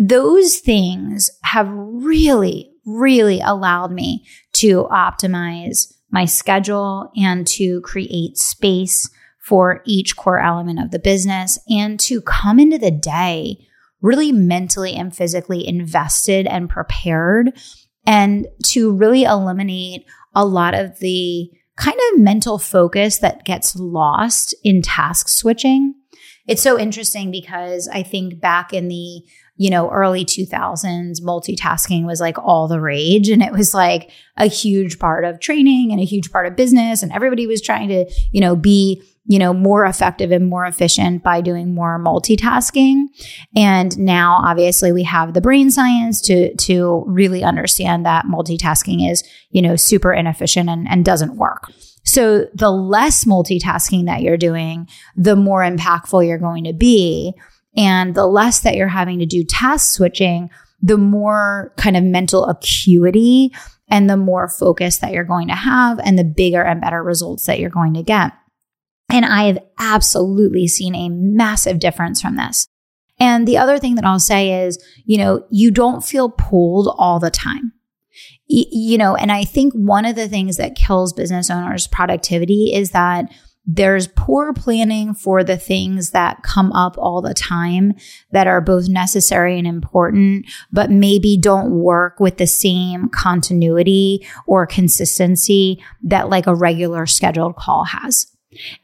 those 0.01 0.59
things 0.59 1.31
have 1.45 1.69
really 1.71 2.73
really 2.85 3.41
allowed 3.41 3.93
me 3.93 4.27
to 4.63 4.85
optimize 4.93 5.93
my 6.11 6.25
schedule 6.25 7.11
and 7.17 7.47
to 7.47 7.81
create 7.81 8.39
space 8.39 9.11
for 9.41 9.83
each 9.85 10.17
core 10.17 10.39
element 10.39 10.79
of 10.79 10.93
the 10.93 10.99
business 10.99 11.59
and 11.69 11.99
to 11.99 12.21
come 12.21 12.61
into 12.61 12.79
the 12.79 12.91
day 12.91 13.57
really 14.01 14.31
mentally 14.31 14.95
and 14.95 15.15
physically 15.17 15.67
invested 15.67 16.47
and 16.47 16.69
prepared 16.69 17.53
and 18.07 18.47
to 18.65 18.93
really 18.93 19.25
eliminate 19.25 20.05
a 20.35 20.45
lot 20.45 20.75
of 20.75 20.99
the 21.01 21.51
kind 21.77 21.99
of 22.13 22.21
mental 22.21 22.59
focus 22.59 23.19
that 23.19 23.45
gets 23.45 23.75
lost 23.77 24.55
in 24.63 24.83
task 24.83 25.29
switching. 25.29 25.95
It's 26.47 26.63
so 26.63 26.79
interesting 26.79 27.31
because 27.31 27.89
I 27.89 28.03
think 28.03 28.41
back 28.41 28.73
in 28.73 28.89
the 28.89 29.23
you 29.63 29.71
know, 29.71 29.89
early 29.91 30.25
2000s, 30.25 31.23
multitasking 31.23 32.05
was 32.05 32.21
like 32.21 32.37
all 32.37 32.67
the 32.67 32.81
rage. 32.81 33.29
And 33.29 33.41
it 33.41 33.53
was 33.53 33.73
like 33.73 34.11
a 34.37 34.47
huge 34.47 34.99
part 34.99 35.25
of 35.25 35.39
training 35.39 35.93
and 35.93 36.01
a 36.01 36.05
huge 36.05 36.33
part 36.33 36.49
of 36.49 36.57
business. 36.57 37.01
And 37.01 37.13
everybody 37.13 37.47
was 37.47 37.63
trying 37.63 37.89
to, 37.89 38.13
you 38.33 38.41
know, 38.41 38.57
be, 38.57 39.01
you 39.25 39.39
know, 39.39 39.55
more 39.55 39.85
effective 39.85 40.33
and 40.33 40.51
more 40.51 40.67
efficient 40.67 41.23
by 41.23 41.41
doing 41.41 41.77
more 41.77 42.03
multitasking. 42.05 43.05
And 43.55 43.97
now 43.97 44.41
obviously 44.43 44.91
we 44.91 45.05
have 45.05 45.33
the 45.33 45.41
brain 45.41 45.71
science 45.71 46.21
to, 46.23 46.53
to 46.57 47.05
really 47.07 47.45
understand 47.45 48.05
that 48.05 48.25
multitasking 48.25 49.09
is, 49.09 49.23
you 49.51 49.63
know, 49.63 49.77
super 49.77 50.13
inefficient 50.13 50.71
and, 50.71 50.89
and 50.91 51.05
doesn't 51.05 51.37
work. 51.37 51.71
So 52.03 52.47
the 52.53 52.73
less 52.73 53.27
multitasking 53.27 54.07
that 54.07 54.23
you're 54.23 54.37
doing, 54.37 54.89
the 55.17 55.37
more 55.37 55.61
impactful 55.63 56.27
you're 56.27 56.37
going 56.39 56.65
to 56.65 56.73
be. 56.73 57.35
And 57.77 58.15
the 58.15 58.27
less 58.27 58.61
that 58.61 58.77
you're 58.77 58.89
having 58.89 59.19
to 59.21 59.27
do 59.27 59.45
task 59.45 59.95
switching, 59.95 60.51
the 60.83 60.99
more 60.99 61.73
kind 61.77 61.97
of 61.97 62.05
mental 62.05 62.47
acuity 62.47 63.53
and 63.89 64.09
the 64.09 64.17
more 64.17 64.49
focus 64.49 64.99
that 64.99 65.13
you're 65.13 65.25
going 65.25 65.49
to 65.49 65.55
have 65.55 66.01
and 66.01 66.19
the 66.19 66.25
bigger 66.25 66.63
and 66.63 66.81
better 66.81 67.03
results 67.03 67.47
that 67.47 67.59
you're 67.59 67.71
going 67.71 67.95
to 67.95 68.03
get. 68.03 68.33
And 69.11 69.25
I 69.25 69.45
have 69.45 69.59
absolutely 69.79 70.67
seen 70.67 70.95
a 70.95 71.09
massive 71.11 71.79
difference 71.79 72.21
from 72.21 72.37
this. 72.37 72.67
And 73.19 73.47
the 73.47 73.59
other 73.59 73.79
thing 73.79 73.95
that 73.97 74.05
I'll 74.05 74.19
say 74.19 74.65
is, 74.65 74.83
you 75.05 75.19
know, 75.19 75.45
you 75.51 75.71
don't 75.71 76.05
feel 76.05 76.31
pulled 76.31 76.93
all 76.99 77.21
the 77.21 77.31
time. 77.31 77.73
you 78.47 78.99
know, 78.99 79.15
and 79.15 79.33
I 79.33 79.45
think 79.45 79.73
one 79.73 80.05
of 80.05 80.17
the 80.17 80.29
things 80.29 80.57
that 80.59 80.75
kills 80.75 81.15
business 81.15 81.49
owners' 81.49 81.87
productivity 81.87 82.73
is 82.75 82.91
that 82.91 83.33
there's 83.65 84.09
poor 84.09 84.53
planning 84.53 85.15
for 85.15 85.45
the 85.45 85.57
things 85.57 86.11
that 86.11 86.43
come 86.43 86.73
up 86.73 86.99
all 86.99 87.23
the 87.23 87.35
time 87.35 87.95
that 88.33 88.47
are 88.47 88.61
both 88.61 88.89
necessary 88.89 89.57
and 89.59 89.67
important, 89.67 90.47
but 90.73 90.91
maybe 90.91 91.37
don't 91.37 91.71
work 91.71 92.19
with 92.19 92.39
the 92.39 92.47
same 92.47 93.09
continuity 93.09 94.27
or 94.47 94.67
consistency 94.67 95.83
that 96.03 96.29
like 96.29 96.47
a 96.47 96.55
regular 96.55 97.07
scheduled 97.07 97.55
call 97.57 97.85
has. 97.85 98.27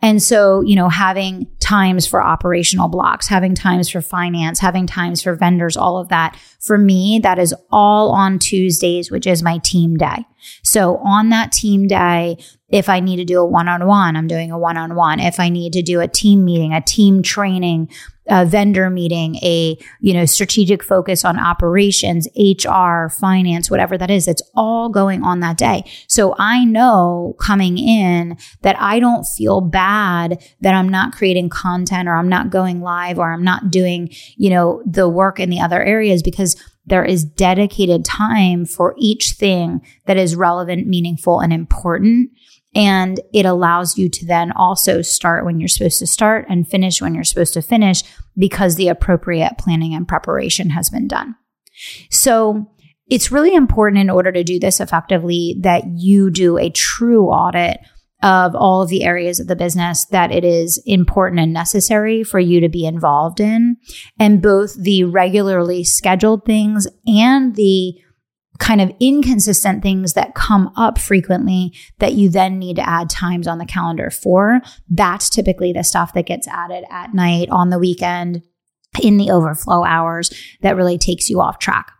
And 0.00 0.22
so, 0.22 0.62
you 0.62 0.76
know, 0.76 0.88
having 0.88 1.46
times 1.68 2.06
for 2.06 2.22
operational 2.22 2.88
blocks, 2.88 3.28
having 3.28 3.54
times 3.54 3.90
for 3.90 4.00
finance, 4.00 4.58
having 4.58 4.86
times 4.86 5.22
for 5.22 5.34
vendors, 5.34 5.76
all 5.76 5.98
of 5.98 6.08
that. 6.08 6.34
For 6.60 6.78
me, 6.78 7.20
that 7.22 7.38
is 7.38 7.54
all 7.70 8.10
on 8.12 8.38
Tuesdays, 8.38 9.10
which 9.10 9.26
is 9.26 9.42
my 9.42 9.58
team 9.58 9.96
day. 9.96 10.24
So 10.62 10.96
on 10.98 11.28
that 11.28 11.52
team 11.52 11.86
day, 11.86 12.38
if 12.70 12.88
I 12.88 13.00
need 13.00 13.16
to 13.16 13.24
do 13.24 13.40
a 13.40 13.46
one 13.46 13.68
on 13.68 13.86
one, 13.86 14.16
I'm 14.16 14.28
doing 14.28 14.50
a 14.50 14.58
one 14.58 14.78
on 14.78 14.94
one. 14.94 15.20
If 15.20 15.38
I 15.38 15.50
need 15.50 15.74
to 15.74 15.82
do 15.82 16.00
a 16.00 16.08
team 16.08 16.42
meeting, 16.42 16.72
a 16.72 16.80
team 16.80 17.22
training, 17.22 17.90
a 18.28 18.44
vendor 18.44 18.90
meeting, 18.90 19.36
a, 19.36 19.76
you 20.00 20.12
know, 20.12 20.26
strategic 20.26 20.82
focus 20.82 21.24
on 21.24 21.38
operations, 21.38 22.28
HR, 22.36 23.08
finance, 23.08 23.70
whatever 23.70 23.96
that 23.96 24.10
is, 24.10 24.28
it's 24.28 24.42
all 24.54 24.88
going 24.88 25.22
on 25.22 25.40
that 25.40 25.56
day. 25.56 25.84
So 26.06 26.34
I 26.38 26.64
know 26.64 27.36
coming 27.40 27.78
in 27.78 28.36
that 28.62 28.76
I 28.78 29.00
don't 29.00 29.24
feel 29.24 29.60
bad 29.60 30.42
that 30.60 30.74
I'm 30.74 30.88
not 30.88 31.12
creating 31.12 31.48
content 31.48 32.08
or 32.08 32.16
I'm 32.16 32.28
not 32.28 32.50
going 32.50 32.80
live 32.80 33.18
or 33.18 33.32
I'm 33.32 33.44
not 33.44 33.70
doing, 33.70 34.10
you 34.36 34.50
know, 34.50 34.82
the 34.86 35.08
work 35.08 35.40
in 35.40 35.50
the 35.50 35.60
other 35.60 35.82
areas 35.82 36.22
because 36.22 36.56
there 36.88 37.04
is 37.04 37.24
dedicated 37.24 38.04
time 38.04 38.64
for 38.64 38.94
each 38.98 39.32
thing 39.32 39.80
that 40.06 40.16
is 40.16 40.34
relevant, 40.34 40.86
meaningful, 40.86 41.40
and 41.40 41.52
important. 41.52 42.30
And 42.78 43.20
it 43.34 43.44
allows 43.44 43.98
you 43.98 44.08
to 44.08 44.24
then 44.24 44.52
also 44.52 45.02
start 45.02 45.44
when 45.44 45.58
you're 45.58 45.68
supposed 45.68 45.98
to 45.98 46.06
start 46.06 46.46
and 46.48 46.66
finish 46.66 47.02
when 47.02 47.12
you're 47.12 47.24
supposed 47.24 47.54
to 47.54 47.62
finish 47.62 48.04
because 48.36 48.76
the 48.76 48.86
appropriate 48.86 49.58
planning 49.58 49.94
and 49.94 50.06
preparation 50.06 50.70
has 50.70 50.88
been 50.88 51.08
done. 51.08 51.34
So 52.08 52.70
it's 53.10 53.32
really 53.32 53.52
important 53.52 54.00
in 54.00 54.08
order 54.08 54.30
to 54.30 54.44
do 54.44 54.60
this 54.60 54.80
effectively 54.80 55.56
that 55.60 55.82
you 55.96 56.30
do 56.30 56.56
a 56.56 56.70
true 56.70 57.26
audit 57.26 57.80
of 58.22 58.54
all 58.54 58.82
of 58.82 58.88
the 58.88 59.04
areas 59.04 59.40
of 59.40 59.48
the 59.48 59.56
business 59.56 60.04
that 60.06 60.30
it 60.30 60.44
is 60.44 60.80
important 60.86 61.40
and 61.40 61.52
necessary 61.52 62.22
for 62.22 62.38
you 62.38 62.60
to 62.60 62.68
be 62.68 62.86
involved 62.86 63.40
in. 63.40 63.76
And 64.20 64.40
both 64.40 64.74
the 64.74 65.02
regularly 65.04 65.82
scheduled 65.82 66.44
things 66.44 66.86
and 67.06 67.56
the 67.56 68.00
kind 68.58 68.80
of 68.80 68.92
inconsistent 69.00 69.82
things 69.82 70.14
that 70.14 70.34
come 70.34 70.72
up 70.76 70.98
frequently 70.98 71.72
that 71.98 72.14
you 72.14 72.28
then 72.28 72.58
need 72.58 72.76
to 72.76 72.88
add 72.88 73.08
times 73.08 73.46
on 73.46 73.58
the 73.58 73.66
calendar 73.66 74.10
for. 74.10 74.60
That's 74.88 75.30
typically 75.30 75.72
the 75.72 75.84
stuff 75.84 76.12
that 76.14 76.26
gets 76.26 76.48
added 76.48 76.84
at 76.90 77.14
night 77.14 77.48
on 77.50 77.70
the 77.70 77.78
weekend 77.78 78.42
in 79.00 79.16
the 79.16 79.30
overflow 79.30 79.84
hours 79.84 80.32
that 80.62 80.76
really 80.76 80.98
takes 80.98 81.30
you 81.30 81.40
off 81.40 81.58
track. 81.58 81.92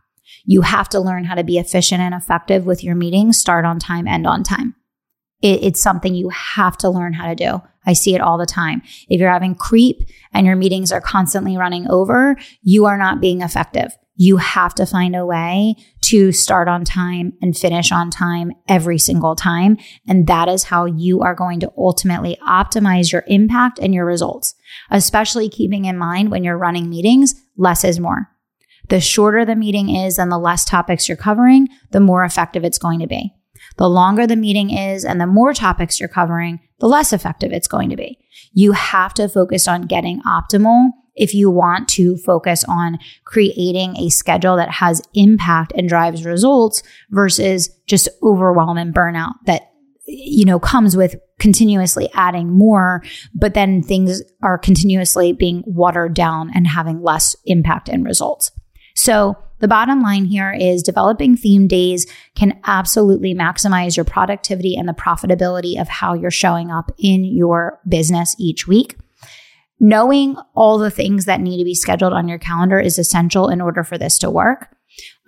You 0.45 0.63
have 0.63 0.89
to 0.91 1.01
learn 1.01 1.25
how 1.25 1.35
to 1.35 1.45
be 1.45 1.59
efficient 1.59 2.01
and 2.01 2.15
effective 2.15 2.67
with 2.67 2.83
your 2.83 2.95
meetings, 2.95 3.37
start 3.37 3.65
on 3.65 3.79
time, 3.79 4.09
end 4.09 4.27
on 4.27 4.43
time. 4.43 4.75
It, 5.43 5.63
it's 5.63 5.81
something 5.81 6.15
you 6.15 6.31
have 6.31 6.77
to 6.79 6.91
learn 6.91 7.13
how 7.13 7.29
to 7.29 7.35
do. 7.35 7.63
I 7.87 7.93
see 7.93 8.15
it 8.15 8.21
all 8.21 8.37
the 8.37 8.47
time. 8.47 8.83
If 9.09 9.21
you're 9.21 9.31
having 9.31 9.55
creep 9.55 10.03
and 10.33 10.47
your 10.47 10.57
meetings 10.57 10.91
are 10.91 11.01
constantly 11.01 11.57
running 11.57 11.89
over, 11.89 12.37
you 12.63 12.87
are 12.87 12.99
not 12.99 13.21
being 13.21 13.43
effective. 13.43 13.97
You 14.21 14.39
have 14.39 14.75
to 14.75 14.85
find 14.85 15.15
a 15.15 15.25
way 15.25 15.77
to 16.03 16.33
start 16.33 16.67
on 16.67 16.85
time 16.85 17.35
and 17.41 17.57
finish 17.57 17.93
on 17.93 18.11
time 18.11 18.53
every 18.69 18.99
single 18.99 19.37
time. 19.37 19.79
And 20.09 20.27
that 20.27 20.49
is 20.49 20.65
how 20.65 20.87
you 20.87 21.21
are 21.23 21.37
going 21.37 21.61
to 21.61 21.73
ultimately 21.79 22.37
optimize 22.47 23.13
your 23.13 23.23
impact 23.29 23.79
and 23.79 23.95
your 23.95 24.05
results, 24.05 24.55
especially 24.91 25.49
keeping 25.49 25.85
in 25.85 25.97
mind 25.97 26.33
when 26.33 26.43
you're 26.43 26.59
running 26.59 26.91
meetings, 26.91 27.37
less 27.57 27.85
is 27.85 28.01
more. 28.01 28.29
The 28.89 29.01
shorter 29.01 29.45
the 29.45 29.55
meeting 29.55 29.95
is 29.95 30.19
and 30.19 30.33
the 30.33 30.39
less 30.39 30.65
topics 30.65 31.09
you're 31.09 31.17
covering, 31.17 31.69
the 31.93 32.01
more 32.01 32.25
effective 32.25 32.65
it's 32.65 32.79
going 32.79 32.99
to 32.99 33.07
be. 33.07 33.33
The 33.77 33.89
longer 33.89 34.27
the 34.27 34.35
meeting 34.35 34.71
is 34.71 35.05
and 35.05 35.21
the 35.21 35.27
more 35.27 35.55
topics 35.55 36.01
you're 36.01 36.09
covering, 36.09 36.59
the 36.81 36.89
less 36.89 37.13
effective 37.13 37.53
it's 37.53 37.69
going 37.69 37.91
to 37.91 37.97
be. 37.97 38.19
You 38.53 38.73
have 38.73 39.15
to 39.15 39.29
focus 39.29 39.69
on 39.69 39.83
getting 39.83 40.21
optimal 40.23 40.91
if 41.19 41.35
you 41.35 41.51
want 41.51 41.89
to 41.89 42.17
focus 42.19 42.65
on 42.69 42.99
creating 43.25 43.97
a 43.97 44.09
schedule 44.09 44.57
that 44.57 44.71
has 44.71 45.03
impact 45.15 45.73
and 45.77 45.89
drives 45.89 46.25
results 46.25 46.83
versus 47.11 47.71
just 47.87 48.09
overwhelm 48.23 48.79
and 48.79 48.95
burnout 48.95 49.35
that 49.47 49.73
you 50.07 50.45
know 50.45 50.59
comes 50.59 50.97
with 50.97 51.17
continuously 51.39 52.09
adding 52.15 52.51
more 52.51 53.03
but 53.35 53.55
then 53.55 53.83
things 53.83 54.23
are 54.43 54.57
continuously 54.57 55.33
being 55.33 55.63
watered 55.67 56.15
down 56.15 56.51
and 56.55 56.67
having 56.67 57.03
less 57.03 57.37
impact 57.45 57.89
and 57.89 58.05
results 58.05 58.51
so 58.95 59.37
the 59.61 59.69
bottom 59.69 60.01
line 60.01 60.25
here 60.25 60.53
is 60.53 60.83
developing 60.83 61.37
theme 61.37 61.67
days 61.67 62.07
can 62.35 62.61
absolutely 62.65 63.35
maximize 63.35 63.97
your 63.97 64.05
productivity 64.05 64.77
and 64.77 64.89
the 64.89 64.93
profitability 64.93 65.81
of 65.81 65.89
how 65.89 66.15
you're 66.15 66.31
showing 66.31 66.71
up 66.71 66.93
in 66.99 67.25
your 67.25 67.81
business 67.89 68.37
each 68.39 68.69
week. 68.69 68.97
Knowing 69.81 70.37
all 70.55 70.79
the 70.79 70.91
things 70.91 71.25
that 71.25 71.41
need 71.41 71.59
to 71.59 71.65
be 71.65 71.75
scheduled 71.75 72.13
on 72.13 72.29
your 72.29 72.39
calendar 72.39 72.81
is 72.81 72.99
essential 72.99 73.49
in 73.49 73.61
order 73.61 73.85
for 73.85 73.97
this 73.97 74.19
to 74.19 74.31
work. 74.31 74.75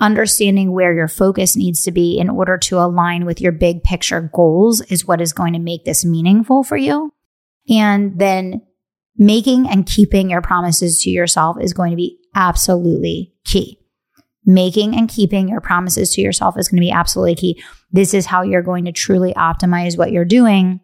Understanding 0.00 0.72
where 0.72 0.92
your 0.92 1.06
focus 1.06 1.56
needs 1.56 1.82
to 1.82 1.92
be 1.92 2.18
in 2.18 2.28
order 2.28 2.58
to 2.58 2.78
align 2.78 3.24
with 3.24 3.40
your 3.40 3.52
big 3.52 3.84
picture 3.84 4.30
goals 4.34 4.80
is 4.82 5.06
what 5.06 5.20
is 5.20 5.32
going 5.32 5.52
to 5.52 5.58
make 5.58 5.84
this 5.84 6.04
meaningful 6.04 6.64
for 6.64 6.76
you. 6.76 7.12
And 7.68 8.18
then 8.18 8.62
making 9.16 9.68
and 9.68 9.86
keeping 9.86 10.30
your 10.30 10.42
promises 10.42 11.00
to 11.02 11.10
yourself 11.10 11.56
is 11.60 11.72
going 11.72 11.90
to 11.90 11.96
be 11.96 12.18
absolutely 12.34 13.32
key 13.44 13.80
making 14.46 14.96
and 14.96 15.08
keeping 15.08 15.48
your 15.48 15.60
promises 15.60 16.14
to 16.14 16.20
yourself 16.20 16.58
is 16.58 16.68
going 16.68 16.80
to 16.80 16.86
be 16.86 16.90
absolutely 16.90 17.34
key. 17.34 17.62
This 17.92 18.14
is 18.14 18.26
how 18.26 18.42
you're 18.42 18.62
going 18.62 18.84
to 18.86 18.92
truly 18.92 19.34
optimize 19.34 19.96
what 19.98 20.12
you're 20.12 20.24
doing 20.24 20.80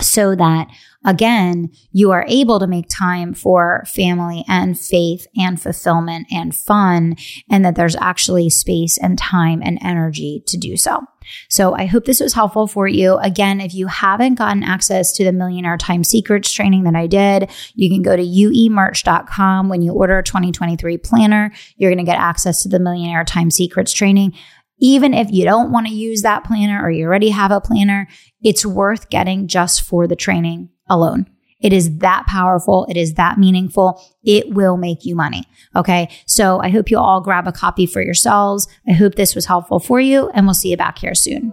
so 0.00 0.34
that 0.34 0.68
again, 1.04 1.70
you 1.92 2.10
are 2.10 2.26
able 2.28 2.58
to 2.58 2.66
make 2.66 2.88
time 2.88 3.32
for 3.32 3.84
family 3.86 4.44
and 4.48 4.78
faith 4.78 5.26
and 5.36 5.60
fulfillment 5.60 6.26
and 6.30 6.54
fun, 6.54 7.16
and 7.48 7.64
that 7.64 7.76
there's 7.76 7.96
actually 7.96 8.50
space 8.50 8.98
and 8.98 9.16
time 9.16 9.62
and 9.62 9.78
energy 9.80 10.42
to 10.46 10.56
do 10.58 10.76
so. 10.76 11.06
So 11.48 11.74
I 11.74 11.86
hope 11.86 12.04
this 12.04 12.20
was 12.20 12.34
helpful 12.34 12.66
for 12.66 12.86
you. 12.86 13.16
Again, 13.16 13.60
if 13.60 13.74
you 13.74 13.86
haven't 13.86 14.34
gotten 14.34 14.62
access 14.62 15.12
to 15.14 15.24
the 15.24 15.32
Millionaire 15.32 15.76
Time 15.76 16.04
Secrets 16.04 16.52
training 16.52 16.84
that 16.84 16.94
I 16.94 17.06
did, 17.06 17.50
you 17.74 17.88
can 17.88 18.02
go 18.02 18.16
to 18.16 18.22
uemerch.com. 18.22 19.68
When 19.68 19.82
you 19.82 19.92
order 19.92 20.18
a 20.18 20.22
2023 20.22 20.98
planner, 20.98 21.52
you're 21.76 21.90
going 21.90 22.04
to 22.04 22.10
get 22.10 22.18
access 22.18 22.62
to 22.62 22.68
the 22.68 22.78
Millionaire 22.78 23.24
Time 23.24 23.50
Secrets 23.50 23.92
training. 23.92 24.34
Even 24.78 25.14
if 25.14 25.30
you 25.30 25.44
don't 25.44 25.72
want 25.72 25.86
to 25.86 25.92
use 25.94 26.22
that 26.22 26.44
planner 26.44 26.82
or 26.82 26.90
you 26.90 27.06
already 27.06 27.30
have 27.30 27.50
a 27.50 27.60
planner, 27.60 28.08
it's 28.42 28.66
worth 28.66 29.08
getting 29.08 29.48
just 29.48 29.82
for 29.82 30.06
the 30.06 30.16
training 30.16 30.68
alone. 30.88 31.26
It 31.60 31.72
is 31.72 31.98
that 31.98 32.26
powerful. 32.26 32.86
It 32.90 32.96
is 32.96 33.14
that 33.14 33.38
meaningful. 33.38 34.02
It 34.22 34.52
will 34.52 34.76
make 34.76 35.04
you 35.04 35.16
money. 35.16 35.44
Okay. 35.74 36.10
So 36.26 36.60
I 36.60 36.68
hope 36.68 36.90
you 36.90 36.98
all 36.98 37.22
grab 37.22 37.48
a 37.48 37.52
copy 37.52 37.86
for 37.86 38.02
yourselves. 38.02 38.68
I 38.88 38.92
hope 38.92 39.14
this 39.14 39.34
was 39.34 39.46
helpful 39.46 39.80
for 39.80 39.98
you 39.98 40.30
and 40.34 40.46
we'll 40.46 40.54
see 40.54 40.70
you 40.70 40.76
back 40.76 40.98
here 40.98 41.14
soon. 41.14 41.52